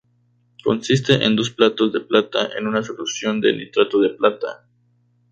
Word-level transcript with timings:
Consiste 0.63 1.23
en 1.25 1.35
dos 1.35 1.51
platos 1.51 1.93
de 1.93 1.99
plata 1.99 2.49
en 2.57 2.65
una 2.65 2.81
solución 2.81 3.39
de 3.39 3.53
nitrato 3.53 4.01
de 4.01 4.09
plata. 4.09 4.67